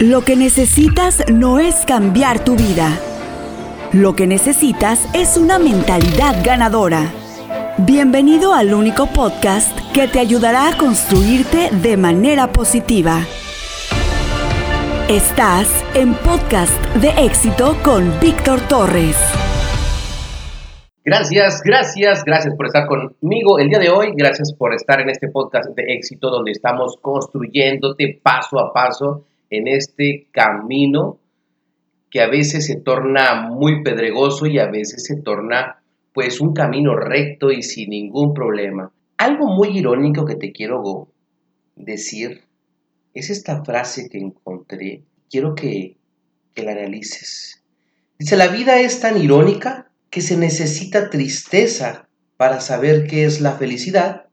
Lo 0.00 0.22
que 0.22 0.34
necesitas 0.34 1.22
no 1.30 1.58
es 1.58 1.84
cambiar 1.84 2.42
tu 2.42 2.56
vida. 2.56 2.98
Lo 3.92 4.16
que 4.16 4.26
necesitas 4.26 5.06
es 5.14 5.36
una 5.36 5.58
mentalidad 5.58 6.42
ganadora. 6.42 7.12
Bienvenido 7.76 8.54
al 8.54 8.72
único 8.72 9.08
podcast 9.08 9.78
que 9.92 10.08
te 10.08 10.18
ayudará 10.18 10.68
a 10.68 10.78
construirte 10.78 11.68
de 11.82 11.98
manera 11.98 12.50
positiva. 12.50 13.26
Estás 15.10 15.84
en 15.92 16.14
Podcast 16.14 16.82
de 16.94 17.10
Éxito 17.22 17.76
con 17.84 18.10
Víctor 18.20 18.58
Torres. 18.70 19.18
Gracias, 21.04 21.60
gracias, 21.62 22.24
gracias 22.24 22.54
por 22.54 22.64
estar 22.64 22.86
conmigo 22.86 23.58
el 23.58 23.68
día 23.68 23.78
de 23.78 23.90
hoy. 23.90 24.12
Gracias 24.16 24.54
por 24.54 24.72
estar 24.72 24.98
en 25.02 25.10
este 25.10 25.28
podcast 25.28 25.68
de 25.76 25.92
éxito 25.92 26.30
donde 26.30 26.52
estamos 26.52 26.96
construyéndote 27.02 28.18
paso 28.22 28.58
a 28.58 28.72
paso 28.72 29.26
en 29.50 29.68
este 29.68 30.28
camino 30.30 31.20
que 32.10 32.20
a 32.20 32.28
veces 32.28 32.66
se 32.66 32.76
torna 32.76 33.48
muy 33.48 33.82
pedregoso 33.82 34.46
y 34.46 34.58
a 34.58 34.66
veces 34.66 35.04
se 35.04 35.16
torna 35.16 35.82
pues 36.12 36.40
un 36.40 36.54
camino 36.54 36.96
recto 36.96 37.52
y 37.52 37.62
sin 37.62 37.90
ningún 37.90 38.34
problema. 38.34 38.92
Algo 39.16 39.46
muy 39.46 39.78
irónico 39.78 40.24
que 40.24 40.34
te 40.34 40.52
quiero 40.52 41.12
decir 41.76 42.42
es 43.14 43.30
esta 43.30 43.64
frase 43.64 44.08
que 44.08 44.18
encontré. 44.18 45.04
Quiero 45.28 45.54
que, 45.54 45.96
que 46.54 46.62
la 46.62 46.72
analices. 46.72 47.62
Dice, 48.18 48.36
la 48.36 48.48
vida 48.48 48.80
es 48.80 49.00
tan 49.00 49.22
irónica 49.22 49.90
que 50.10 50.20
se 50.20 50.36
necesita 50.36 51.10
tristeza 51.10 52.08
para 52.36 52.60
saber 52.60 53.06
qué 53.06 53.24
es 53.24 53.40
la 53.40 53.52
felicidad. 53.52 54.26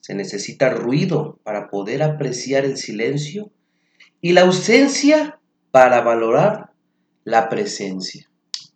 Se 0.00 0.14
necesita 0.14 0.70
ruido 0.70 1.38
para 1.42 1.68
poder 1.68 2.02
apreciar 2.02 2.64
el 2.64 2.76
silencio 2.76 3.50
y 4.26 4.32
la 4.32 4.40
ausencia 4.40 5.38
para 5.70 6.00
valorar 6.00 6.72
la 7.22 7.48
presencia. 7.48 8.28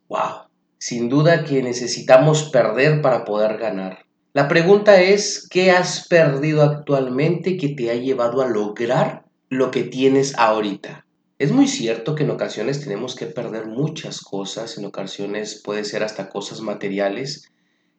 ¡Wow! 0.09 0.47
Sin 0.79 1.09
duda 1.09 1.43
que 1.43 1.61
necesitamos 1.61 2.51
perder 2.53 3.03
para 3.03 3.25
poder 3.25 3.59
ganar. 3.59 4.07
La 4.33 4.47
pregunta 4.47 5.01
es, 5.01 5.49
¿qué 5.51 5.73
has 5.73 6.07
perdido 6.07 6.63
actualmente 6.63 7.57
que 7.57 7.71
te 7.71 7.91
ha 7.91 7.97
llevado 7.97 8.43
a 8.43 8.47
lograr 8.47 9.25
lo 9.49 9.73
que 9.73 9.83
tienes 9.83 10.39
ahorita? 10.39 11.05
Es 11.41 11.51
muy 11.51 11.67
cierto 11.67 12.15
que 12.15 12.23
en 12.23 12.31
ocasiones 12.31 12.81
tenemos 12.81 13.17
que 13.17 13.27
perder 13.27 13.67
muchas 13.67 14.21
cosas, 14.21 14.79
en 14.79 14.85
ocasiones 14.85 15.61
puede 15.65 15.83
ser 15.83 16.05
hasta 16.05 16.29
cosas 16.29 16.61
materiales, 16.61 17.51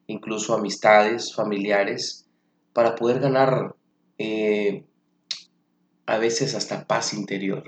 incluso 0.07 0.53
amistades, 0.53 1.35
familiares, 1.35 2.27
para 2.71 2.95
poder 2.95 3.19
ganar 3.19 3.75
eh, 4.17 4.85
a 6.11 6.17
veces 6.17 6.55
hasta 6.55 6.85
paz 6.87 7.13
interior. 7.13 7.63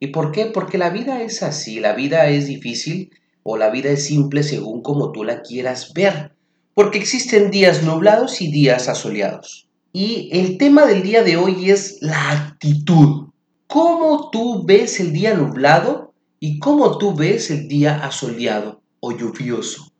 ¿Y 0.00 0.08
por 0.08 0.32
qué? 0.32 0.46
Porque 0.46 0.78
la 0.78 0.90
vida 0.90 1.22
es 1.22 1.42
así, 1.42 1.78
la 1.78 1.92
vida 1.92 2.28
es 2.28 2.46
difícil 2.46 3.10
o 3.44 3.56
la 3.56 3.70
vida 3.70 3.90
es 3.90 4.04
simple 4.04 4.42
según 4.42 4.82
como 4.82 5.12
tú 5.12 5.22
la 5.22 5.42
quieras 5.42 5.92
ver, 5.94 6.32
porque 6.74 6.98
existen 6.98 7.50
días 7.50 7.84
nublados 7.84 8.40
y 8.40 8.50
días 8.50 8.88
asoleados. 8.88 9.68
Y 9.92 10.28
el 10.32 10.58
tema 10.58 10.86
del 10.86 11.02
día 11.02 11.22
de 11.22 11.36
hoy 11.36 11.70
es 11.70 11.98
la 12.00 12.32
actitud. 12.32 13.28
¿Cómo 13.68 14.30
tú 14.30 14.64
ves 14.66 14.98
el 14.98 15.12
día 15.12 15.34
nublado 15.34 16.14
y 16.40 16.58
cómo 16.58 16.98
tú 16.98 17.14
ves 17.14 17.50
el 17.50 17.68
día 17.68 18.04
asoleado 18.04 18.82
o 19.00 19.16
lluvioso? 19.16 19.92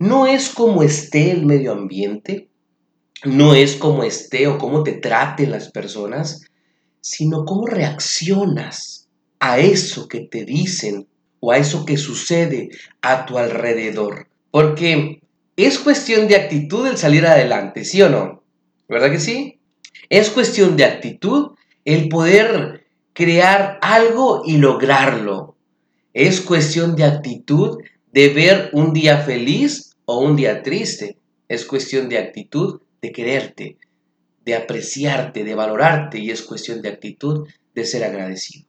No 0.00 0.26
es 0.26 0.48
como 0.50 0.82
esté 0.82 1.30
el 1.30 1.46
medio 1.46 1.72
ambiente, 1.72 2.48
no 3.24 3.54
es 3.54 3.76
como 3.76 4.04
esté 4.04 4.46
o 4.46 4.58
cómo 4.58 4.82
te 4.82 4.92
traten 4.92 5.50
las 5.50 5.70
personas, 5.70 6.47
sino 7.00 7.44
cómo 7.44 7.66
reaccionas 7.66 9.08
a 9.40 9.58
eso 9.58 10.08
que 10.08 10.20
te 10.20 10.44
dicen 10.44 11.06
o 11.40 11.52
a 11.52 11.58
eso 11.58 11.84
que 11.84 11.96
sucede 11.96 12.70
a 13.02 13.26
tu 13.26 13.38
alrededor. 13.38 14.28
Porque 14.50 15.20
es 15.56 15.78
cuestión 15.78 16.28
de 16.28 16.36
actitud 16.36 16.86
el 16.86 16.96
salir 16.96 17.26
adelante, 17.26 17.84
¿sí 17.84 18.02
o 18.02 18.08
no? 18.08 18.42
¿Verdad 18.88 19.10
que 19.10 19.20
sí? 19.20 19.58
Es 20.08 20.30
cuestión 20.30 20.76
de 20.76 20.84
actitud 20.84 21.52
el 21.84 22.08
poder 22.08 22.86
crear 23.12 23.78
algo 23.82 24.42
y 24.44 24.58
lograrlo. 24.58 25.56
Es 26.14 26.40
cuestión 26.40 26.96
de 26.96 27.04
actitud 27.04 27.78
de 28.12 28.28
ver 28.30 28.70
un 28.72 28.92
día 28.92 29.18
feliz 29.18 29.96
o 30.04 30.20
un 30.20 30.36
día 30.36 30.62
triste. 30.62 31.16
Es 31.48 31.64
cuestión 31.64 32.08
de 32.08 32.18
actitud 32.18 32.80
de 33.02 33.12
quererte, 33.12 33.76
de 34.48 34.54
apreciarte, 34.54 35.44
de 35.44 35.54
valorarte 35.54 36.18
y 36.18 36.30
es 36.30 36.40
cuestión 36.40 36.80
de 36.80 36.88
actitud, 36.88 37.46
de 37.74 37.84
ser 37.84 38.02
agradecido. 38.02 38.66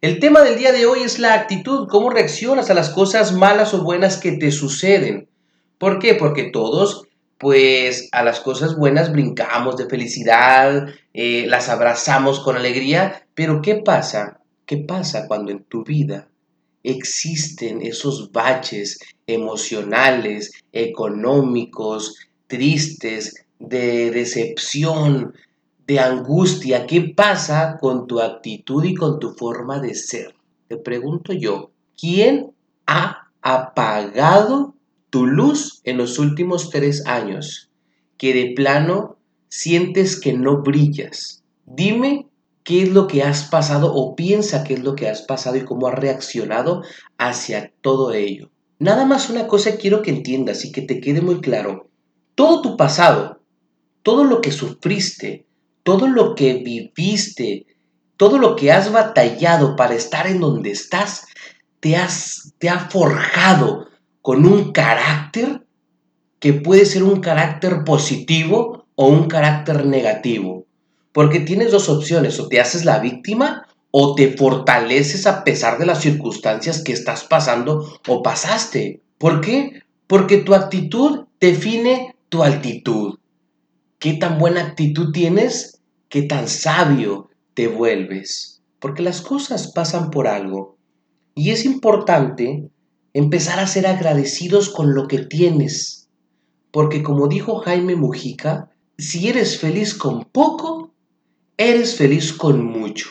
El 0.00 0.20
tema 0.20 0.40
del 0.40 0.56
día 0.56 0.72
de 0.72 0.86
hoy 0.86 1.00
es 1.00 1.18
la 1.18 1.34
actitud, 1.34 1.86
cómo 1.86 2.08
reaccionas 2.08 2.70
a 2.70 2.74
las 2.74 2.88
cosas 2.88 3.32
malas 3.32 3.74
o 3.74 3.82
buenas 3.82 4.16
que 4.16 4.32
te 4.32 4.50
suceden. 4.50 5.28
¿Por 5.76 5.98
qué? 5.98 6.14
Porque 6.14 6.44
todos, 6.44 7.02
pues 7.36 8.08
a 8.12 8.22
las 8.22 8.40
cosas 8.40 8.74
buenas 8.74 9.12
brincamos 9.12 9.76
de 9.76 9.86
felicidad, 9.86 10.86
eh, 11.12 11.44
las 11.46 11.68
abrazamos 11.68 12.40
con 12.40 12.56
alegría, 12.56 13.26
pero 13.34 13.60
¿qué 13.60 13.74
pasa? 13.74 14.40
¿Qué 14.64 14.78
pasa 14.78 15.28
cuando 15.28 15.52
en 15.52 15.62
tu 15.64 15.84
vida 15.84 16.28
existen 16.82 17.82
esos 17.82 18.32
baches 18.32 18.98
emocionales, 19.26 20.52
económicos, 20.72 22.16
tristes, 22.46 23.44
de 23.58 24.10
decepción, 24.10 25.34
de 25.86 26.00
angustia. 26.00 26.86
¿Qué 26.86 27.12
pasa 27.16 27.78
con 27.80 28.06
tu 28.06 28.20
actitud 28.20 28.84
y 28.84 28.94
con 28.94 29.18
tu 29.18 29.30
forma 29.30 29.80
de 29.80 29.94
ser? 29.94 30.34
Te 30.68 30.76
pregunto 30.76 31.32
yo, 31.32 31.70
¿quién 31.98 32.52
ha 32.86 33.28
apagado 33.42 34.74
tu 35.10 35.26
luz 35.26 35.80
en 35.84 35.96
los 35.96 36.18
últimos 36.18 36.70
tres 36.70 37.06
años? 37.06 37.70
Que 38.16 38.34
de 38.34 38.52
plano 38.54 39.16
sientes 39.48 40.20
que 40.20 40.34
no 40.34 40.62
brillas. 40.62 41.42
Dime 41.64 42.26
qué 42.64 42.82
es 42.82 42.90
lo 42.90 43.06
que 43.06 43.22
has 43.22 43.44
pasado 43.44 43.94
o 43.94 44.14
piensa 44.14 44.62
qué 44.64 44.74
es 44.74 44.84
lo 44.84 44.94
que 44.94 45.08
has 45.08 45.22
pasado 45.22 45.56
y 45.56 45.64
cómo 45.64 45.88
has 45.88 45.98
reaccionado 45.98 46.82
hacia 47.16 47.72
todo 47.80 48.12
ello. 48.12 48.50
Nada 48.78 49.06
más 49.06 49.30
una 49.30 49.46
cosa 49.46 49.76
quiero 49.76 50.02
que 50.02 50.10
entiendas 50.10 50.64
y 50.64 50.72
que 50.72 50.82
te 50.82 51.00
quede 51.00 51.22
muy 51.22 51.40
claro. 51.40 51.88
Todo 52.34 52.60
tu 52.60 52.76
pasado, 52.76 53.37
todo 54.02 54.24
lo 54.24 54.40
que 54.40 54.52
sufriste, 54.52 55.46
todo 55.82 56.08
lo 56.08 56.34
que 56.34 56.54
viviste, 56.54 57.66
todo 58.16 58.38
lo 58.38 58.56
que 58.56 58.72
has 58.72 58.92
batallado 58.92 59.76
para 59.76 59.94
estar 59.94 60.26
en 60.26 60.40
donde 60.40 60.70
estás, 60.70 61.26
te, 61.80 61.96
has, 61.96 62.52
te 62.58 62.68
ha 62.68 62.90
forjado 62.90 63.86
con 64.20 64.44
un 64.44 64.72
carácter 64.72 65.64
que 66.40 66.52
puede 66.52 66.84
ser 66.84 67.02
un 67.04 67.20
carácter 67.20 67.84
positivo 67.84 68.86
o 68.94 69.06
un 69.08 69.28
carácter 69.28 69.86
negativo. 69.86 70.66
Porque 71.12 71.40
tienes 71.40 71.70
dos 71.70 71.88
opciones, 71.88 72.38
o 72.38 72.48
te 72.48 72.60
haces 72.60 72.84
la 72.84 72.98
víctima 72.98 73.66
o 73.90 74.14
te 74.14 74.36
fortaleces 74.36 75.26
a 75.26 75.44
pesar 75.44 75.78
de 75.78 75.86
las 75.86 76.02
circunstancias 76.02 76.82
que 76.82 76.92
estás 76.92 77.24
pasando 77.24 77.98
o 78.06 78.22
pasaste. 78.22 79.00
¿Por 79.16 79.40
qué? 79.40 79.80
Porque 80.06 80.38
tu 80.38 80.54
actitud 80.54 81.24
define 81.40 82.14
tu 82.28 82.42
altitud 82.42 83.18
qué 83.98 84.14
tan 84.14 84.38
buena 84.38 84.62
actitud 84.62 85.12
tienes, 85.12 85.80
qué 86.08 86.22
tan 86.22 86.48
sabio 86.48 87.30
te 87.54 87.68
vuelves. 87.68 88.62
Porque 88.78 89.02
las 89.02 89.20
cosas 89.20 89.72
pasan 89.72 90.10
por 90.10 90.28
algo. 90.28 90.76
Y 91.34 91.50
es 91.50 91.64
importante 91.64 92.68
empezar 93.12 93.58
a 93.58 93.66
ser 93.66 93.86
agradecidos 93.86 94.70
con 94.70 94.94
lo 94.94 95.08
que 95.08 95.18
tienes. 95.18 96.08
Porque 96.70 97.02
como 97.02 97.28
dijo 97.28 97.56
Jaime 97.58 97.96
Mujica, 97.96 98.70
si 98.96 99.28
eres 99.28 99.58
feliz 99.58 99.94
con 99.94 100.24
poco, 100.24 100.92
eres 101.56 101.96
feliz 101.96 102.32
con 102.32 102.64
mucho. 102.64 103.10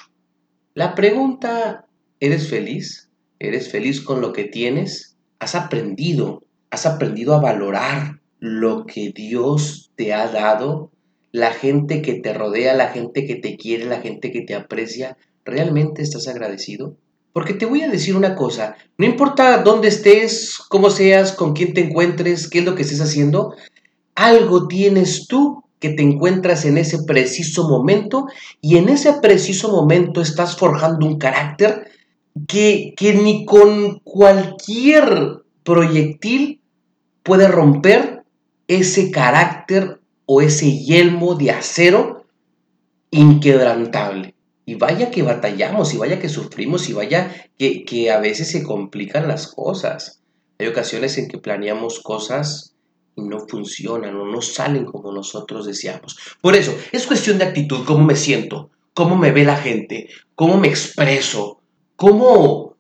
La 0.74 0.96
pregunta, 0.96 1.88
¿eres 2.20 2.50
feliz? 2.50 3.10
¿Eres 3.40 3.70
feliz 3.70 4.02
con 4.02 4.22
lo 4.22 4.32
que 4.32 4.46
tienes? 4.46 5.18
¿Has 5.40 5.56
aprendido? 5.56 6.44
¿Has 6.70 6.86
aprendido 6.86 7.34
a 7.34 7.42
valorar 7.42 8.22
lo 8.40 8.86
que 8.86 9.12
Dios 9.14 9.92
te 9.96 10.14
ha 10.14 10.28
dado, 10.28 10.92
la 11.32 11.52
gente 11.52 12.02
que 12.02 12.16
te 12.16 12.34
rodea, 12.34 12.74
la 12.74 12.90
gente 12.90 13.26
que 13.26 13.36
te 13.36 13.58
quiere, 13.58 13.86
la 13.86 14.02
gente 14.02 14.32
que 14.32 14.42
te 14.42 14.56
aprecia, 14.56 15.18
¿realmente 15.46 16.02
estás 16.02 16.28
agradecido? 16.28 16.96
Porque 17.34 17.54
te 17.54 17.66
voy 17.66 17.82
a 17.82 17.90
decir 17.90 18.16
una 18.16 18.36
cosa, 18.36 18.76
no 18.98 19.06
importa 19.06 19.62
dónde 19.62 19.90
estés, 19.90 20.58
cómo 20.70 20.90
seas, 20.90 21.34
con 21.34 21.54
quién 21.54 21.74
te 21.74 21.82
encuentres, 21.82 22.50
qué 22.50 22.60
es 22.60 22.66
lo 22.66 22.76
que 22.76 22.82
estés 22.82 23.02
haciendo, 23.02 23.54
algo 24.16 24.68
tienes 24.68 25.28
tú 25.28 25.64
que 25.80 25.90
te 25.90 26.02
encuentras 26.02 26.66
en 26.66 26.78
ese 26.78 27.04
preciso 27.04 27.70
momento 27.70 28.26
y 28.62 28.78
en 28.78 28.90
ese 28.90 29.14
preciso 29.14 29.70
momento 29.70 30.22
estás 30.22 30.58
forjando 30.58 31.06
un 31.06 31.20
carácter 31.20 31.92
que, 32.48 32.94
que 32.98 33.14
ni 33.14 33.46
con 33.46 34.00
cualquier 34.00 35.44
proyectil 35.64 36.62
puede 37.22 37.48
romper 37.48 38.17
ese 38.68 39.12
carácter 39.12 40.00
o 40.26 40.42
ese 40.42 40.80
yelmo 40.80 41.36
de 41.36 41.52
acero 41.52 42.26
inquebrantable. 43.12 44.34
Y 44.66 44.76
vaya 44.76 45.12
que 45.12 45.24
batallamos, 45.24 45.94
y 45.94 45.98
vaya 45.98 46.20
que 46.20 46.28
sufrimos, 46.28 46.90
y 46.90 46.94
vaya 46.94 47.34
que, 47.58 47.86
que 47.86 48.12
a 48.12 48.20
veces 48.20 48.52
se 48.52 48.64
complican 48.64 49.28
las 49.28 49.48
cosas. 49.48 50.22
Hay 50.60 50.68
ocasiones 50.68 51.18
en 51.18 51.30
que 51.30 51.38
planeamos 51.38 52.00
cosas 52.02 52.74
y 53.16 53.22
no 53.22 53.48
funcionan 53.48 54.16
o 54.16 54.26
no 54.26 54.42
salen 54.42 54.86
como 54.86 55.12
nosotros 55.12 55.66
deseamos. 55.66 56.18
Por 56.42 56.56
eso, 56.56 56.76
es 56.92 57.08
cuestión 57.08 57.38
de 57.38 57.46
actitud, 57.46 57.86
cómo 57.86 58.06
me 58.06 58.16
siento, 58.16 58.70
cómo 58.94 59.18
me 59.18 59.32
ve 59.32 59.44
la 59.44 59.56
gente, 59.56 60.10
cómo 60.36 60.58
me 60.58 60.68
expreso, 60.68 61.62
cómo, 61.96 62.77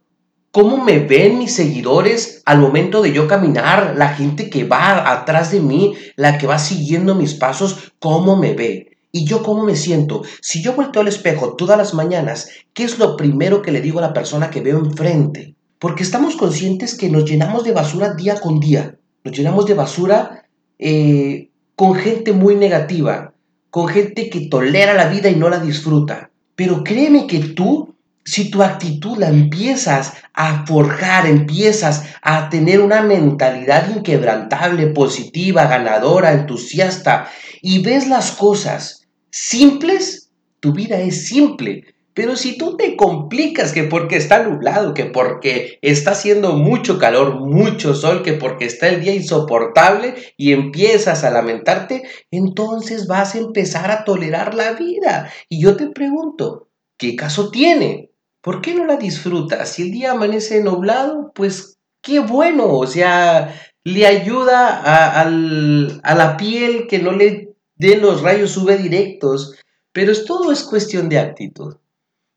cómo 0.58 0.84
me 0.84 0.98
ven 0.98 1.38
mis 1.38 1.54
seguidores 1.54 2.42
al 2.44 2.58
momento 2.58 3.04
de 3.04 3.14
yo 3.14 3.28
caminar, 3.28 3.94
la 3.96 4.16
gente 4.16 4.50
que 4.50 4.64
va 4.64 5.12
atrás 5.12 5.52
de 5.52 5.60
mí, 5.60 5.94
la 6.16 6.40
que 6.40 6.48
va 6.48 6.58
siguiendo 6.58 7.14
mis 7.14 7.36
pasos, 7.36 7.94
cómo 8.00 8.36
me 8.36 8.56
ve. 8.56 8.98
¿Y 9.12 9.26
yo 9.26 9.44
cómo 9.44 9.64
me 9.64 9.76
siento? 9.76 10.24
Si 10.42 10.64
yo 10.64 10.74
volteo 10.74 11.04
al 11.04 11.10
espejo 11.10 11.56
todas 11.56 11.78
las 11.78 11.94
mañanas, 11.94 12.50
¿qué 12.74 12.86
es 12.86 12.98
lo 12.98 13.16
primero 13.16 13.62
que 13.62 13.72
le 13.72 13.82
digo 13.82 14.00
a 14.00 14.02
la 14.02 14.14
persona 14.14 14.50
que 14.50 14.62
veo 14.62 14.80
enfrente? 14.80 15.54
Porque 15.78 16.02
estamos 16.02 16.36
conscientes 16.36 16.98
que 16.98 17.12
nos 17.12 17.26
llenamos 17.26 17.64
de 17.64 17.74
basura 17.74 18.16
día 18.16 18.40
con 18.40 18.60
día. 18.60 18.98
Nos 19.24 19.38
llenamos 19.38 19.68
de 19.68 19.76
basura 19.76 20.48
eh, 20.80 21.52
con 21.76 21.94
gente 21.94 22.34
muy 22.34 22.56
negativa, 22.56 23.36
con 23.70 23.90
gente 23.90 24.32
que 24.32 24.48
tolera 24.48 24.96
la 24.96 25.08
vida 25.08 25.30
y 25.30 25.36
no 25.36 25.50
la 25.50 25.60
disfruta. 25.60 26.32
Pero 26.56 26.84
créeme 26.84 27.28
que 27.28 27.42
tú, 27.42 27.94
si 28.28 28.52
tu 28.52 28.62
actitud 28.62 29.18
la 29.18 29.30
empiezas 29.30 30.16
a 30.34 30.66
forjar, 30.66 31.26
empiezas 31.28 32.04
a 32.22 32.50
tener 32.50 32.82
una 32.82 33.02
mentalidad 33.02 33.90
inquebrantable, 33.96 34.88
positiva, 34.88 35.66
ganadora, 35.68 36.34
entusiasta, 36.34 37.30
y 37.62 37.82
ves 37.82 38.10
las 38.10 38.32
cosas 38.32 39.08
simples, 39.32 40.30
tu 40.60 40.74
vida 40.74 41.00
es 41.00 41.26
simple. 41.28 41.84
Pero 42.14 42.36
si 42.36 42.58
tú 42.58 42.76
te 42.76 42.98
complicas 42.98 43.72
que 43.72 43.84
porque 43.84 44.18
está 44.18 44.44
nublado, 44.44 44.94
que 44.94 45.06
porque 45.06 45.80
está 45.82 46.12
haciendo 46.12 46.52
mucho 46.52 47.00
calor, 47.00 47.40
mucho 47.40 47.96
sol, 47.96 48.24
que 48.24 48.34
porque 48.34 48.66
está 48.66 48.90
el 48.90 49.00
día 49.00 49.16
insoportable 49.16 50.16
y 50.36 50.52
empiezas 50.52 51.24
a 51.24 51.32
lamentarte, 51.32 52.04
entonces 52.30 53.08
vas 53.08 53.36
a 53.36 53.38
empezar 53.38 53.90
a 53.90 54.04
tolerar 54.04 54.54
la 54.54 54.74
vida. 54.74 55.32
Y 55.48 55.62
yo 55.62 55.78
te 55.78 55.88
pregunto, 55.92 56.68
¿qué 56.98 57.16
caso 57.16 57.52
tiene? 57.52 58.10
¿Por 58.48 58.62
qué 58.62 58.74
no 58.74 58.86
la 58.86 58.96
disfrutas? 58.96 59.74
Si 59.74 59.82
el 59.82 59.92
día 59.92 60.12
amanece 60.12 60.64
nublado, 60.64 61.34
pues 61.36 61.80
qué 62.02 62.22
bueno, 62.22 62.78
o 62.78 62.88
sea, 62.88 63.54
le 63.84 64.08
ayuda 64.08 65.22
a, 65.22 65.30
la 65.30 66.38
piel 66.38 66.88
que 66.88 67.00
no 67.00 67.12
le 67.12 67.58
den 67.76 68.02
los 68.02 68.22
rayos 68.22 68.56
UV 68.56 68.78
directos, 68.78 69.58
pero 69.92 70.14
todo 70.24 70.54
es 70.54 70.64
cuestión 70.64 71.10
de 71.10 71.20
actitud. 71.20 71.76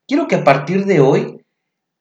Quiero 0.09 0.27
que 0.27 0.35
a 0.35 0.43
partir 0.43 0.85
de 0.85 0.99
hoy 0.99 1.45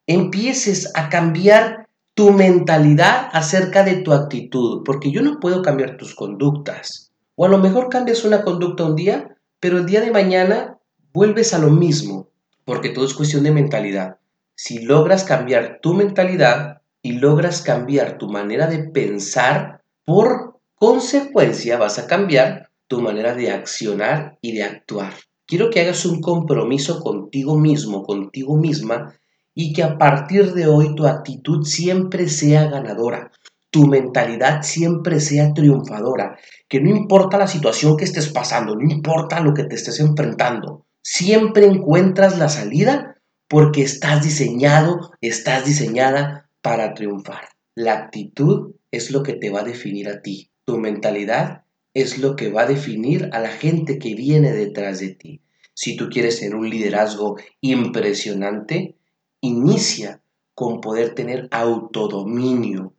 empieces 0.08 0.92
a 0.96 1.10
cambiar 1.10 1.88
tu 2.16 2.32
mentalidad 2.32 3.30
acerca 3.32 3.84
de 3.84 3.98
tu 3.98 4.12
actitud, 4.12 4.82
porque 4.84 5.12
yo 5.12 5.22
no 5.22 5.40
puedo 5.40 5.62
cambiar 5.62 5.98
tus 5.98 6.16
conductas. 6.16 7.12
O 7.36 7.46
a 7.46 7.50
lo 7.50 7.60
mejor 7.60 7.90
cambias 7.90 8.26
una 8.26 8.42
conducta 8.42 8.86
un 8.86 8.96
día, 8.96 9.38
pero 9.60 9.78
el 9.78 9.86
día 9.86 10.02
de 10.02 10.10
mañana 10.10 10.80
vuelves 11.14 11.54
a 11.54 11.60
lo 11.60 11.70
mismo, 11.70 12.29
porque 12.70 12.90
todo 12.90 13.06
es 13.06 13.16
cuestión 13.16 13.44
de 13.46 13.52
mentalidad. 13.52 14.18
Si 14.54 14.78
logras 14.78 15.24
cambiar 15.24 15.80
tu 15.82 15.96
mentalidad 15.96 16.84
y 17.02 17.14
logras 17.14 17.64
cambiar 17.64 18.20
tu 18.20 18.30
manera 18.30 18.68
de 18.68 18.84
pensar, 18.84 19.82
por 20.06 20.60
consecuencia 20.76 21.80
vas 21.80 21.98
a 21.98 22.06
cambiar 22.06 22.70
tu 22.88 23.02
manera 23.02 23.34
de 23.34 23.50
accionar 23.50 24.38
y 24.40 24.52
de 24.52 24.66
actuar. 24.66 25.16
Quiero 25.48 25.72
que 25.72 25.82
hagas 25.82 26.06
un 26.06 26.22
compromiso 26.22 27.00
contigo 27.00 27.58
mismo, 27.58 28.04
contigo 28.04 28.56
misma, 28.56 29.16
y 29.56 29.74
que 29.74 29.82
a 29.82 29.98
partir 29.98 30.54
de 30.54 30.68
hoy 30.68 30.94
tu 30.94 31.08
actitud 31.08 31.66
siempre 31.66 32.30
sea 32.30 32.66
ganadora, 32.68 33.32
tu 33.72 33.88
mentalidad 33.88 34.62
siempre 34.62 35.20
sea 35.22 35.56
triunfadora, 35.56 36.38
que 36.68 36.80
no 36.80 36.92
importa 36.92 37.40
la 37.40 37.48
situación 37.48 37.98
que 37.98 38.06
estés 38.06 38.30
pasando, 38.30 38.76
no 38.76 38.88
importa 38.88 39.40
lo 39.40 39.56
que 39.56 39.64
te 39.64 39.74
estés 39.74 40.00
enfrentando, 40.02 40.86
siempre 41.02 41.66
encuentras 41.66 42.38
la 42.38 42.50
salida 42.50 43.18
porque 43.48 43.82
estás 43.82 44.24
diseñado, 44.24 45.12
estás 45.22 45.66
diseñada 45.66 46.50
para 46.62 46.94
triunfar. 46.94 47.50
La 47.76 47.94
actitud 47.94 48.76
es 48.92 49.12
lo 49.12 49.24
que 49.24 49.34
te 49.34 49.50
va 49.50 49.62
a 49.62 49.64
definir 49.64 50.10
a 50.10 50.22
ti. 50.22 50.52
Tu 50.66 50.78
mentalidad 50.78 51.64
es 51.94 52.20
lo 52.20 52.36
que 52.36 52.52
va 52.52 52.64
a 52.64 52.68
definir 52.68 53.30
a 53.34 53.40
la 53.40 53.50
gente 53.50 53.98
que 53.98 54.16
viene 54.16 54.52
detrás 54.52 55.00
de 55.00 55.10
ti. 55.16 55.42
Si 55.74 55.96
tú 55.96 56.10
quieres 56.10 56.40
tener 56.40 56.56
un 56.56 56.70
liderazgo 56.70 57.38
impresionante, 57.62 58.96
inicia 59.42 60.22
con 60.54 60.82
poder 60.82 61.16
tener 61.16 61.48
autodominio, 61.52 62.94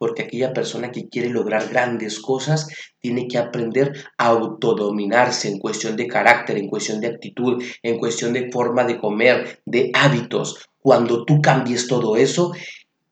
porque 0.00 0.22
aquella 0.22 0.54
persona 0.54 0.90
que 0.90 1.10
quiere 1.10 1.28
lograr 1.28 1.68
grandes 1.68 2.20
cosas 2.20 2.68
tiene 3.00 3.28
que 3.28 3.36
aprender 3.36 3.92
a 4.16 4.28
autodominarse 4.28 5.46
en 5.46 5.58
cuestión 5.58 5.94
de 5.94 6.06
carácter, 6.06 6.56
en 6.56 6.68
cuestión 6.68 7.02
de 7.02 7.08
actitud, 7.08 7.62
en 7.82 7.98
cuestión 7.98 8.32
de 8.32 8.50
forma 8.50 8.84
de 8.84 8.98
comer, 8.98 9.60
de 9.66 9.90
hábitos. 9.92 10.70
Cuando 10.78 11.26
tú 11.26 11.42
cambies 11.42 11.86
todo 11.86 12.16
eso, 12.16 12.52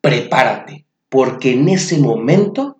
prepárate, 0.00 0.86
porque 1.10 1.52
en 1.52 1.68
ese 1.68 1.98
momento 1.98 2.78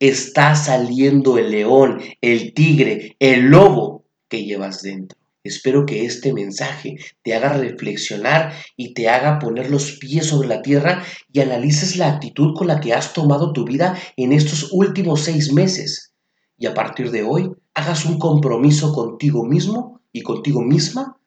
está 0.00 0.56
saliendo 0.56 1.38
el 1.38 1.52
león, 1.52 2.02
el 2.20 2.54
tigre, 2.54 3.14
el 3.20 3.42
lobo 3.42 4.04
que 4.28 4.44
llevas 4.44 4.82
dentro. 4.82 5.16
Espero 5.44 5.84
que 5.84 6.06
este 6.06 6.32
mensaje 6.32 6.96
te 7.22 7.34
haga 7.34 7.52
reflexionar 7.52 8.54
y 8.76 8.94
te 8.94 9.10
haga 9.10 9.38
poner 9.38 9.70
los 9.70 9.92
pies 9.98 10.26
sobre 10.26 10.48
la 10.48 10.62
tierra 10.62 11.04
y 11.30 11.40
analices 11.40 11.96
la 11.96 12.08
actitud 12.08 12.54
con 12.56 12.66
la 12.66 12.80
que 12.80 12.94
has 12.94 13.12
tomado 13.12 13.52
tu 13.52 13.66
vida 13.66 13.96
en 14.16 14.32
estos 14.32 14.72
últimos 14.72 15.20
seis 15.20 15.52
meses. 15.52 16.14
Y 16.56 16.64
a 16.64 16.72
partir 16.72 17.10
de 17.10 17.22
hoy, 17.24 17.52
hagas 17.74 18.06
un 18.06 18.18
compromiso 18.18 18.94
contigo 18.94 19.44
mismo 19.44 20.00
y 20.12 20.22
contigo 20.22 20.62
misma 20.62 21.18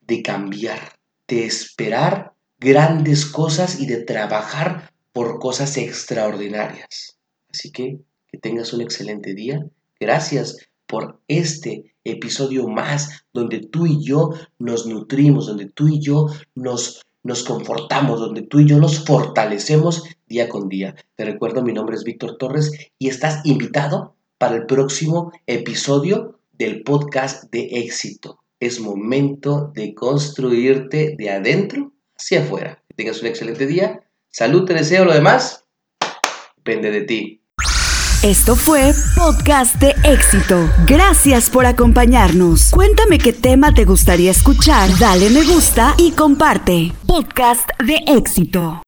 de 0.00 0.22
cambiar, 0.22 0.80
de 1.28 1.44
esperar 1.44 2.32
grandes 2.58 3.26
cosas 3.26 3.78
y 3.78 3.86
de 3.86 4.02
trabajar 4.04 4.90
por 5.12 5.38
cosas 5.38 5.76
extraordinarias. 5.76 7.18
Así 7.50 7.70
que 7.70 7.98
que 8.28 8.38
tengas 8.38 8.72
un 8.72 8.80
excelente 8.80 9.34
día. 9.34 9.66
Gracias 10.00 10.56
por 10.86 11.20
este 11.28 11.94
episodio 12.06 12.68
más 12.68 13.24
donde 13.32 13.60
tú 13.60 13.86
y 13.86 14.04
yo 14.04 14.30
nos 14.58 14.86
nutrimos, 14.86 15.46
donde 15.46 15.66
tú 15.66 15.88
y 15.88 16.00
yo 16.00 16.26
nos, 16.54 17.02
nos 17.22 17.44
confortamos, 17.44 18.20
donde 18.20 18.42
tú 18.42 18.60
y 18.60 18.66
yo 18.66 18.78
nos 18.78 19.04
fortalecemos 19.04 20.04
día 20.26 20.48
con 20.48 20.68
día. 20.68 20.94
Te 21.14 21.24
recuerdo, 21.24 21.62
mi 21.62 21.72
nombre 21.72 21.96
es 21.96 22.04
Víctor 22.04 22.36
Torres 22.38 22.72
y 22.98 23.08
estás 23.08 23.44
invitado 23.44 24.14
para 24.38 24.56
el 24.56 24.66
próximo 24.66 25.32
episodio 25.46 26.38
del 26.52 26.82
podcast 26.82 27.50
de 27.52 27.68
éxito. 27.72 28.38
Es 28.60 28.80
momento 28.80 29.70
de 29.74 29.94
construirte 29.94 31.14
de 31.18 31.30
adentro 31.30 31.92
hacia 32.18 32.42
afuera. 32.42 32.82
Que 32.88 32.94
tengas 32.94 33.20
un 33.20 33.28
excelente 33.28 33.66
día. 33.66 34.00
Salud, 34.30 34.64
te 34.64 34.74
deseo 34.74 35.04
lo 35.04 35.12
demás. 35.12 35.64
Depende 36.56 36.90
de 36.90 37.02
ti. 37.02 37.45
Esto 38.26 38.56
fue 38.56 38.92
Podcast 39.14 39.76
de 39.76 39.94
Éxito. 40.02 40.68
Gracias 40.84 41.48
por 41.48 41.64
acompañarnos. 41.64 42.70
Cuéntame 42.72 43.18
qué 43.18 43.32
tema 43.32 43.72
te 43.72 43.84
gustaría 43.84 44.32
escuchar, 44.32 44.90
dale 44.98 45.30
me 45.30 45.44
gusta 45.44 45.94
y 45.96 46.10
comparte. 46.10 46.92
Podcast 47.06 47.70
de 47.86 48.00
Éxito. 48.08 48.82